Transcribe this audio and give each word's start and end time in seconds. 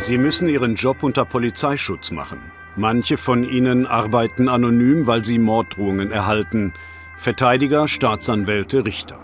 Sie 0.00 0.16
müssen 0.16 0.48
ihren 0.48 0.76
Job 0.76 1.02
unter 1.02 1.26
Polizeischutz 1.26 2.10
machen. 2.10 2.38
Manche 2.74 3.18
von 3.18 3.44
ihnen 3.44 3.84
arbeiten 3.84 4.48
anonym, 4.48 5.06
weil 5.06 5.26
sie 5.26 5.38
Morddrohungen 5.38 6.10
erhalten. 6.10 6.72
Verteidiger, 7.18 7.86
Staatsanwälte, 7.86 8.86
Richter. 8.86 9.18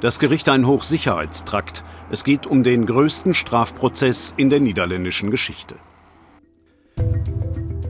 Das 0.00 0.18
Gericht 0.18 0.48
ein 0.48 0.66
Hochsicherheitstrakt. 0.66 1.84
Es 2.10 2.24
geht 2.24 2.46
um 2.46 2.62
den 2.62 2.86
größten 2.86 3.34
Strafprozess 3.34 4.32
in 4.38 4.48
der 4.48 4.60
niederländischen 4.60 5.30
Geschichte. 5.30 5.74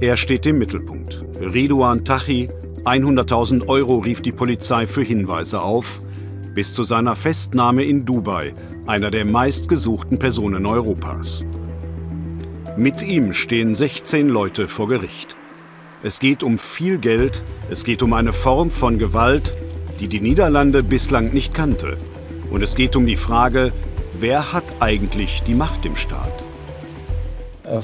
Er 0.00 0.16
steht 0.16 0.44
im 0.46 0.58
Mittelpunkt. 0.58 1.24
Ridouan 1.40 2.04
Tachi, 2.04 2.50
100.000 2.84 3.68
Euro 3.68 3.98
rief 3.98 4.20
die 4.20 4.32
Polizei 4.32 4.88
für 4.88 5.02
Hinweise 5.02 5.60
auf, 5.62 6.02
bis 6.54 6.74
zu 6.74 6.82
seiner 6.82 7.14
Festnahme 7.14 7.84
in 7.84 8.04
Dubai, 8.04 8.52
einer 8.88 9.12
der 9.12 9.24
meistgesuchten 9.24 10.18
Personen 10.18 10.66
Europas. 10.66 11.46
Mit 12.76 13.02
ihm 13.02 13.32
stehen 13.32 13.74
16 13.74 14.28
Leute 14.28 14.68
vor 14.68 14.88
Gericht. 14.88 15.36
Es 16.02 16.20
geht 16.20 16.42
um 16.42 16.56
viel 16.56 16.98
Geld, 16.98 17.42
es 17.70 17.84
geht 17.84 18.02
um 18.02 18.12
eine 18.12 18.32
Form 18.32 18.70
von 18.70 18.98
Gewalt, 18.98 19.52
die 19.98 20.08
die 20.08 20.20
Niederlande 20.20 20.82
bislang 20.82 21.32
nicht 21.32 21.52
kannte. 21.52 21.98
Und 22.50 22.62
es 22.62 22.74
geht 22.74 22.96
um 22.96 23.06
die 23.06 23.16
Frage, 23.16 23.72
wer 24.14 24.52
hat 24.52 24.64
eigentlich 24.78 25.42
die 25.46 25.54
Macht 25.54 25.84
im 25.84 25.96
Staat? 25.96 26.44
Uh, 27.66 27.80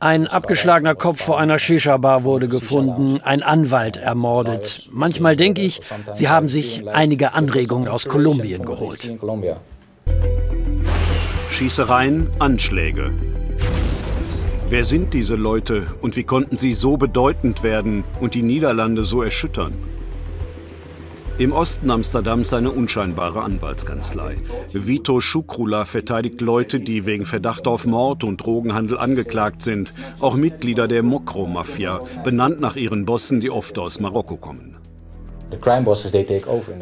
ein 0.00 0.26
abgeschlagener 0.26 0.94
Kopf 0.94 1.22
vor 1.22 1.38
einer 1.38 1.58
Shisha-Bar 1.58 2.24
wurde 2.24 2.48
gefunden, 2.48 3.20
ein 3.22 3.42
Anwalt 3.42 3.96
ermordet. 3.96 4.88
Manchmal 4.90 5.36
denke 5.36 5.62
ich, 5.62 5.80
sie 6.14 6.28
haben 6.28 6.48
sich 6.48 6.82
einige 6.88 7.32
Anregungen 7.32 7.88
aus 7.88 8.06
Kolumbien 8.06 8.64
geholt. 8.64 9.14
Schießereien, 11.50 12.26
Anschläge. 12.40 13.14
Wer 14.70 14.84
sind 14.84 15.12
diese 15.12 15.36
Leute 15.36 15.86
und 16.00 16.16
wie 16.16 16.24
konnten 16.24 16.56
sie 16.56 16.72
so 16.72 16.96
bedeutend 16.96 17.62
werden 17.62 18.02
und 18.20 18.34
die 18.34 18.42
Niederlande 18.42 19.04
so 19.04 19.22
erschüttern? 19.22 19.74
Im 21.36 21.52
Osten 21.52 21.90
Amsterdams 21.90 22.52
eine 22.54 22.70
unscheinbare 22.70 23.42
Anwaltskanzlei. 23.42 24.38
Vito 24.72 25.20
Schukrula 25.20 25.84
verteidigt 25.84 26.40
Leute, 26.40 26.80
die 26.80 27.04
wegen 27.04 27.26
Verdacht 27.26 27.66
auf 27.66 27.86
Mord 27.86 28.24
und 28.24 28.38
Drogenhandel 28.38 28.96
angeklagt 28.96 29.60
sind. 29.60 29.92
Auch 30.20 30.34
Mitglieder 30.34 30.88
der 30.88 31.02
Mokro-Mafia, 31.02 32.00
benannt 32.24 32.60
nach 32.60 32.76
ihren 32.76 33.04
Bossen, 33.04 33.40
die 33.40 33.50
oft 33.50 33.78
aus 33.78 34.00
Marokko 34.00 34.36
kommen. 34.36 34.76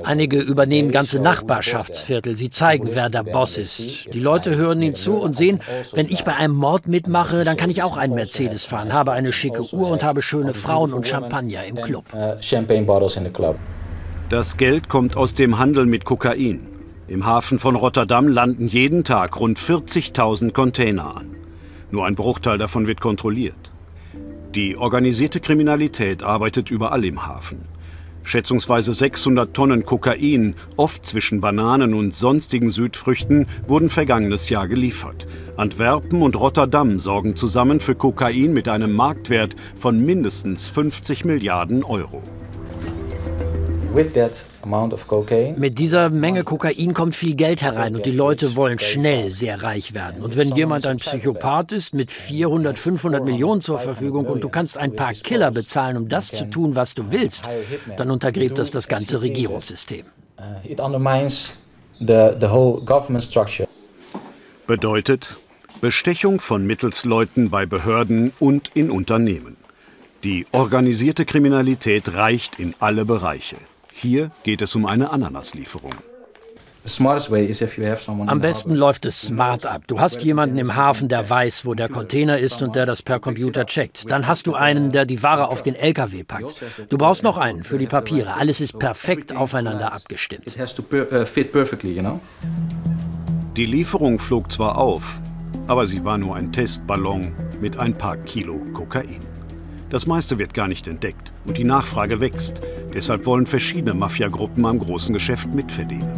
Einige 0.05 0.38
übernehmen 0.41 0.91
ganze 0.91 1.18
Nachbarschaftsviertel. 1.18 2.36
Sie 2.36 2.50
zeigen, 2.50 2.88
wer 2.92 3.10
der 3.10 3.22
Boss 3.22 3.58
ist. 3.58 4.12
Die 4.12 4.20
Leute 4.20 4.56
hören 4.56 4.82
ihnen 4.82 4.94
zu 4.94 5.14
und 5.14 5.36
sehen, 5.36 5.60
wenn 5.92 6.08
ich 6.08 6.24
bei 6.24 6.34
einem 6.34 6.54
Mord 6.54 6.88
mitmache, 6.88 7.44
dann 7.44 7.56
kann 7.56 7.70
ich 7.70 7.82
auch 7.82 7.96
einen 7.96 8.14
Mercedes 8.14 8.64
fahren, 8.64 8.92
habe 8.92 9.12
eine 9.12 9.32
schicke 9.32 9.62
Uhr 9.74 9.91
und 9.91 10.02
habe 10.02 10.22
schöne 10.22 10.54
Frauen 10.54 10.92
und 10.92 11.06
Champagner 11.06 11.64
im 11.64 11.77
Club. 11.77 12.04
Das 14.30 14.56
Geld 14.56 14.88
kommt 14.88 15.16
aus 15.16 15.34
dem 15.34 15.58
Handel 15.58 15.86
mit 15.86 16.04
Kokain. 16.04 16.66
Im 17.08 17.26
Hafen 17.26 17.58
von 17.58 17.76
Rotterdam 17.76 18.28
landen 18.28 18.69
jeden 18.69 19.04
Tag 19.04 19.38
rund 19.38 19.58
40.000 19.58 20.52
Container 20.52 21.16
an. 21.16 21.36
Nur 21.91 22.06
ein 22.06 22.14
Bruchteil 22.14 22.56
davon 22.56 22.86
wird 22.86 23.00
kontrolliert. 23.00 23.70
Die 24.54 24.76
organisierte 24.76 25.41
Kriminalität 25.41 26.22
arbeitet 26.22 26.70
überall 26.70 27.04
im 27.04 27.26
Hafen. 27.26 27.66
Schätzungsweise 28.23 28.92
600 28.92 29.55
Tonnen 29.55 29.84
Kokain, 29.84 30.55
oft 30.77 31.05
zwischen 31.06 31.41
Bananen 31.41 31.95
und 31.95 32.15
sonstigen 32.15 32.70
Südfrüchten, 32.70 33.47
wurden 33.67 33.91
vergangenes 33.91 34.48
Jahr 34.48 34.69
geliefert. 34.69 35.27
Antwerpen 35.56 36.23
und 36.23 36.37
Rotterdam 36.37 36.98
sorgen 36.98 37.37
zusammen 37.37 37.81
für 37.81 37.95
Kokain 37.95 38.53
mit 38.53 38.69
einem 38.69 38.93
Marktwert 38.93 39.56
von 39.77 40.05
mindestens 40.05 40.69
50 40.69 41.25
Milliarden 41.25 41.84
Euro. 41.84 42.22
Mit 45.56 45.78
dieser 45.78 46.08
Menge 46.08 46.44
Kokain 46.44 46.94
kommt 46.94 47.14
viel 47.14 47.34
Geld 47.34 47.60
herein 47.60 47.94
und 47.94 48.06
die 48.06 48.10
Leute 48.10 48.56
wollen 48.56 48.78
schnell 48.78 49.30
sehr 49.30 49.62
reich 49.62 49.92
werden. 49.92 50.22
Und 50.22 50.36
wenn 50.36 50.54
jemand 50.54 50.86
ein 50.86 50.97
Psychopath 50.97 51.72
ist 51.72 51.94
mit 51.94 52.10
400, 52.10 52.78
500 52.78 53.25
Millionen 53.25 53.60
zur 53.60 53.78
Verfügung 53.78 54.26
und 54.26 54.42
du 54.42 54.48
kannst 54.48 54.78
ein 54.78 54.97
paar 54.97 55.12
Killer 55.12 55.50
bezahlen, 55.50 55.97
um 55.97 56.08
das 56.08 56.28
zu 56.28 56.48
tun, 56.48 56.75
was 56.75 56.94
du 56.94 57.12
willst, 57.12 57.44
dann 57.97 58.10
untergräbt 58.10 58.58
das 58.58 58.70
das 58.70 58.88
ganze 58.88 59.20
Regierungssystem. 59.20 60.06
Bedeutet 64.66 65.36
Bestechung 65.82 66.41
von 66.41 66.66
Mittelsleuten 66.66 67.50
bei 67.50 67.66
Behörden 67.66 68.32
und 68.38 68.70
in 68.75 68.91
Unternehmen. 68.91 69.56
Die 70.25 70.47
organisierte 70.52 71.25
Kriminalität 71.25 72.14
reicht 72.14 72.60
in 72.60 72.75
alle 72.78 73.04
Bereiche. 73.04 73.56
Hier 73.92 74.30
geht 74.42 74.62
es 74.62 74.75
um 74.75 74.86
eine 74.86 75.10
Ananaslieferung. 75.10 75.94
Am 78.26 78.41
besten 78.41 78.75
läuft 78.75 79.06
es 79.06 79.20
smart 79.20 79.66
ab. 79.66 79.82
Du 79.86 80.00
hast 80.00 80.22
jemanden 80.22 80.58
im 80.58 80.75
Hafen, 80.75 81.08
der 81.08 81.30
weiß, 81.30 81.64
wo 81.64 81.75
der 81.75 81.88
Container 81.88 82.38
ist 82.38 82.60
und 82.60 82.75
der 82.75 82.86
das 82.86 83.02
per 83.02 83.20
Computer 83.20 83.66
checkt. 83.66 84.10
Dann 84.10 84.26
hast 84.26 84.48
du 84.48 84.54
einen, 84.54 84.91
der 84.91 85.04
die 85.04 85.22
Ware 85.22 85.48
auf 85.48 85.62
den 85.62 85.76
LKW 85.76 86.25
packt. 86.25 86.60
Du 86.88 86.98
brauchst 86.98 87.22
noch 87.22 87.38
einen 87.38 87.62
für 87.62 87.78
die 87.78 87.86
Papiere. 87.86 88.34
Alles 88.34 88.60
ist 88.60 88.81
perfekt 88.81 89.34
aufeinander 89.34 89.92
abgestimmt. 89.92 90.56
Uh, 90.56 92.19
die 93.56 93.66
Lieferung 93.66 94.19
flog 94.19 94.50
zwar 94.50 94.76
auf, 94.78 95.20
aber 95.69 95.86
sie 95.86 96.04
war 96.04 96.19
nur 96.19 96.34
ein 96.34 96.52
Testballon 96.52 97.32
mit 97.60 97.76
ein 97.76 97.92
paar 97.92 98.16
Kilo 98.16 98.58
Kokain. 98.72 99.31
Das 99.92 100.06
meiste 100.06 100.38
wird 100.38 100.54
gar 100.54 100.69
nicht 100.69 100.88
entdeckt 100.88 101.34
und 101.44 101.58
die 101.58 101.64
Nachfrage 101.64 102.19
wächst. 102.19 102.62
Deshalb 102.94 103.26
wollen 103.26 103.44
verschiedene 103.44 103.92
Mafiagruppen 103.92 104.64
am 104.64 104.78
großen 104.78 105.12
Geschäft 105.12 105.53
mitverdienen. 105.53 106.08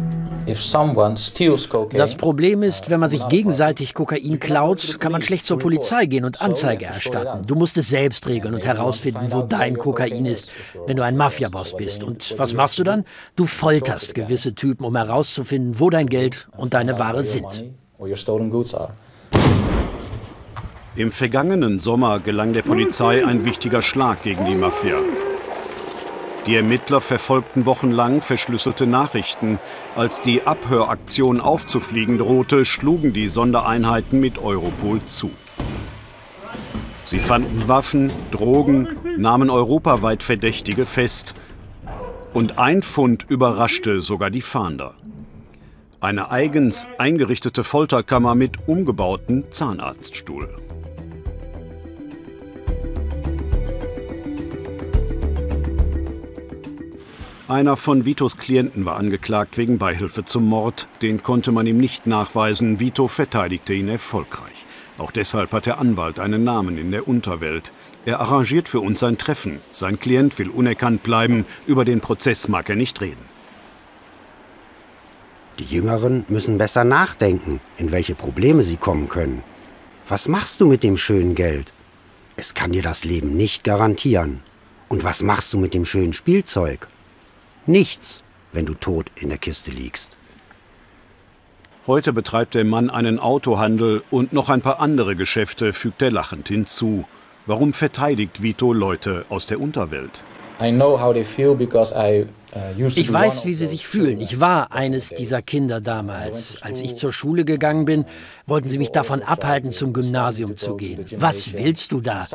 Das 1.89 2.15
Problem 2.15 2.63
ist, 2.63 2.89
wenn 2.89 3.01
man 3.01 3.09
sich 3.09 3.27
gegenseitig 3.27 3.93
Kokain 3.93 4.39
klaut, 4.39 4.97
kann 5.01 5.11
man 5.11 5.21
schlecht 5.21 5.45
zur 5.45 5.59
Polizei 5.59 6.05
gehen 6.05 6.23
und 6.23 6.41
Anzeige 6.41 6.85
erstatten. 6.85 7.45
Du 7.45 7.55
musst 7.55 7.77
es 7.77 7.89
selbst 7.89 8.29
regeln 8.29 8.53
und 8.53 8.65
herausfinden, 8.65 9.27
wo 9.31 9.41
dein 9.41 9.77
Kokain 9.77 10.25
ist, 10.25 10.53
wenn 10.87 10.95
du 10.95 11.03
ein 11.03 11.17
Mafiaboss 11.17 11.75
bist. 11.75 12.01
Und 12.05 12.33
was 12.39 12.53
machst 12.53 12.79
du 12.79 12.85
dann? 12.85 13.03
Du 13.35 13.45
folterst 13.45 14.15
gewisse 14.15 14.55
Typen, 14.55 14.85
um 14.85 14.95
herauszufinden, 14.95 15.81
wo 15.81 15.89
dein 15.89 16.07
Geld 16.07 16.47
und 16.55 16.73
deine 16.73 16.97
Ware 16.97 17.25
sind. 17.25 17.65
Im 20.97 21.11
vergangenen 21.11 21.79
Sommer 21.79 22.21
gelang 22.21 22.53
der 22.53 22.61
Polizei 22.61 23.25
ein 23.25 23.43
wichtiger 23.43 23.81
Schlag 23.81 24.23
gegen 24.23 24.45
die 24.45 24.55
Mafia. 24.55 24.97
Die 26.45 26.55
Ermittler 26.55 27.01
verfolgten 27.01 27.65
wochenlang 27.65 28.21
verschlüsselte 28.21 28.87
Nachrichten. 28.87 29.59
Als 29.97 30.21
die 30.21 30.43
Abhöraktion 30.47 31.41
aufzufliegen 31.41 32.17
drohte, 32.17 32.63
schlugen 32.63 33.11
die 33.11 33.27
Sondereinheiten 33.27 34.21
mit 34.21 34.37
Europol 34.37 35.03
zu. 35.03 35.31
Sie 37.03 37.19
fanden 37.19 37.67
Waffen, 37.67 38.09
Drogen, 38.31 38.87
nahmen 39.17 39.49
europaweit 39.49 40.23
Verdächtige 40.23 40.85
fest. 40.85 41.35
Und 42.33 42.57
ein 42.57 42.83
Fund 42.83 43.25
überraschte 43.27 43.99
sogar 43.99 44.29
die 44.29 44.41
Fahnder. 44.41 44.93
Eine 45.99 46.31
eigens 46.31 46.87
eingerichtete 46.99 47.65
Folterkammer 47.65 48.33
mit 48.33 48.69
umgebauten 48.69 49.51
Zahnarztstuhl. 49.51 50.47
Einer 57.47 57.77
von 57.77 58.05
Vitos 58.05 58.37
Klienten 58.37 58.85
war 58.85 58.95
angeklagt 58.95 59.55
wegen 59.57 59.77
Beihilfe 59.77 60.25
zum 60.25 60.49
Mord. 60.49 60.87
Den 61.03 61.21
konnte 61.21 61.51
man 61.51 61.67
ihm 61.67 61.77
nicht 61.77 62.07
nachweisen. 62.07 62.79
Vito 62.79 63.07
verteidigte 63.07 63.75
ihn 63.75 63.87
erfolgreich. 63.87 64.65
Auch 64.97 65.11
deshalb 65.11 65.51
hat 65.51 65.67
der 65.67 65.77
Anwalt 65.77 66.19
einen 66.19 66.43
Namen 66.43 66.79
in 66.79 66.89
der 66.89 67.07
Unterwelt. 67.07 67.71
Er 68.03 68.19
arrangiert 68.19 68.67
für 68.67 68.79
uns 68.79 69.03
ein 69.03 69.19
Treffen. 69.19 69.59
Sein 69.71 69.99
Klient 69.99 70.39
will 70.39 70.49
unerkannt 70.49 71.03
bleiben. 71.03 71.45
Über 71.67 71.85
den 71.85 72.01
Prozess 72.01 72.47
mag 72.47 72.67
er 72.67 72.75
nicht 72.75 72.99
reden. 73.01 73.23
Die 75.59 75.65
Jüngeren 75.65 76.25
müssen 76.27 76.57
besser 76.57 76.83
nachdenken, 76.83 77.61
in 77.77 77.91
welche 77.91 78.15
Probleme 78.15 78.63
sie 78.63 78.77
kommen 78.77 79.07
können. 79.07 79.43
Was 80.07 80.27
machst 80.27 80.61
du 80.61 80.67
mit 80.67 80.81
dem 80.81 80.97
schönen 80.97 81.35
Geld? 81.35 81.71
Es 82.37 82.55
kann 82.55 82.71
dir 82.71 82.81
das 82.81 83.05
Leben 83.05 83.37
nicht 83.37 83.63
garantieren. 83.63 84.41
Und 84.89 85.03
was 85.03 85.21
machst 85.21 85.53
du 85.53 85.59
mit 85.59 85.75
dem 85.75 85.85
schönen 85.85 86.13
Spielzeug? 86.13 86.87
Nichts, 87.67 88.21
wenn 88.53 88.67
du 88.67 88.75
tot 88.75 89.07
in 89.15 89.29
der 89.29 89.39
Kiste 89.39 89.71
liegst. 89.71 90.17
Heute 91.87 92.13
betreibt 92.13 92.53
der 92.53 92.63
Mann 92.63 92.91
einen 92.91 93.17
Autohandel 93.17 94.03
und 94.11 94.33
noch 94.33 94.49
ein 94.49 94.61
paar 94.61 94.79
andere 94.79 95.15
Geschäfte, 95.15 95.73
fügt 95.73 96.01
er 96.03 96.11
lachend 96.11 96.47
hinzu. 96.47 97.05
Warum 97.47 97.73
verteidigt 97.73 98.43
Vito 98.43 98.71
Leute 98.71 99.25
aus 99.29 99.47
der 99.47 99.59
Unterwelt? 99.59 100.23
Ich 102.77 103.11
weiß, 103.11 103.45
wie 103.45 103.53
sie 103.53 103.67
sich 103.67 103.85
fühlen. 103.85 104.21
Ich 104.21 104.39
war 104.39 104.71
eines 104.71 105.09
dieser 105.09 105.41
Kinder 105.41 105.81
damals. 105.81 106.61
Als 106.61 106.81
ich 106.81 106.95
zur 106.95 107.11
Schule 107.11 107.43
gegangen 107.43 107.83
bin, 107.85 108.05
wollten 108.45 108.69
sie 108.69 108.77
mich 108.77 108.91
davon 108.91 109.21
abhalten, 109.21 109.73
zum 109.73 109.91
Gymnasium 109.91 110.55
zu 110.55 110.77
gehen. 110.77 111.05
Was 111.17 111.53
willst 111.53 111.91
du 111.91 111.99
da? 111.99 112.25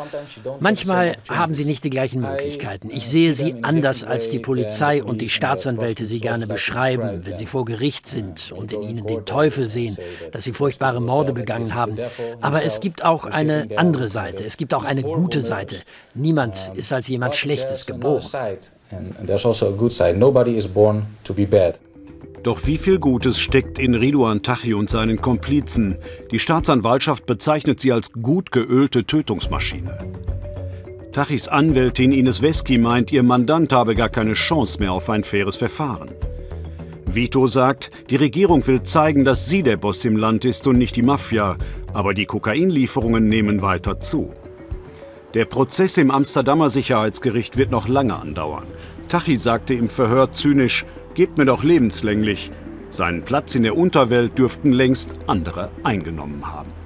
Manchmal 0.60 1.16
haben 1.28 1.54
sie 1.54 1.64
nicht 1.64 1.84
die 1.84 1.90
gleichen 1.90 2.20
Möglichkeiten. 2.20 2.90
Ich 2.90 3.08
sehe 3.08 3.32
sie 3.32 3.62
anders, 3.62 4.04
als 4.04 4.28
die 4.28 4.40
Polizei 4.40 5.02
und 5.02 5.22
die 5.22 5.30
Staatsanwälte 5.30 6.04
sie 6.04 6.20
gerne 6.20 6.46
beschreiben, 6.46 7.24
wenn 7.24 7.38
sie 7.38 7.46
vor 7.46 7.64
Gericht 7.64 8.06
sind 8.06 8.52
und 8.52 8.72
in 8.72 8.82
ihnen 8.82 9.06
den 9.06 9.24
Teufel 9.24 9.68
sehen, 9.68 9.96
dass 10.32 10.44
sie 10.44 10.52
furchtbare 10.52 11.00
Morde 11.00 11.32
begangen 11.32 11.74
haben. 11.74 11.96
Aber 12.42 12.64
es 12.64 12.80
gibt 12.80 13.04
auch 13.04 13.24
eine 13.24 13.68
andere 13.76 14.08
Seite. 14.08 14.44
Es 14.44 14.58
gibt 14.58 14.74
auch 14.74 14.84
eine 14.84 15.02
gute 15.02 15.40
Seite. 15.40 15.76
Niemand 16.14 16.72
ist 16.74 16.92
als 16.92 17.08
jemand 17.08 17.36
Schlechtes 17.36 17.86
geboren. 17.86 18.26
Also. 18.90 19.28
Doch 22.42 22.66
wie 22.66 22.78
viel 22.78 22.98
Gutes 22.98 23.38
steckt 23.38 23.78
in 23.78 23.94
Ridouan 23.94 24.42
Tachi 24.42 24.72
und 24.72 24.88
seinen 24.88 25.20
Komplizen? 25.20 25.98
Die 26.30 26.38
Staatsanwaltschaft 26.38 27.26
bezeichnet 27.26 27.80
sie 27.80 27.92
als 27.92 28.12
gut 28.12 28.50
geölte 28.50 29.04
Tötungsmaschine. 29.04 29.98
Tachis 31.12 31.48
Anwältin 31.48 32.12
Ines 32.12 32.40
Wesky 32.40 32.78
meint, 32.78 33.12
ihr 33.12 33.22
Mandant 33.22 33.72
habe 33.72 33.94
gar 33.94 34.08
keine 34.08 34.32
Chance 34.32 34.78
mehr 34.78 34.92
auf 34.92 35.10
ein 35.10 35.24
faires 35.24 35.56
Verfahren. 35.56 36.10
Vito 37.04 37.46
sagt, 37.46 37.90
die 38.08 38.16
Regierung 38.16 38.66
will 38.66 38.82
zeigen, 38.82 39.24
dass 39.24 39.48
sie 39.48 39.62
der 39.62 39.76
Boss 39.76 40.04
im 40.04 40.16
Land 40.16 40.44
ist 40.44 40.66
und 40.66 40.78
nicht 40.78 40.94
die 40.96 41.02
Mafia, 41.02 41.56
aber 41.92 42.14
die 42.14 42.26
Kokainlieferungen 42.26 43.28
nehmen 43.28 43.60
weiter 43.60 43.98
zu. 43.98 44.32
Der 45.34 45.44
Prozess 45.44 45.96
im 45.96 46.10
Amsterdamer 46.10 46.70
Sicherheitsgericht 46.70 47.56
wird 47.56 47.70
noch 47.70 47.86
lange 47.86 48.16
andauern. 48.16 48.66
Tachi 49.06 49.36
sagte 49.36 49.74
im 49.74 49.88
Verhör 49.88 50.32
zynisch, 50.32 50.84
gebt 51.14 51.38
mir 51.38 51.44
doch 51.44 51.62
lebenslänglich. 51.62 52.50
Seinen 52.90 53.22
Platz 53.22 53.54
in 53.54 53.62
der 53.62 53.76
Unterwelt 53.76 54.36
dürften 54.36 54.72
längst 54.72 55.14
andere 55.28 55.70
eingenommen 55.84 56.52
haben. 56.52 56.79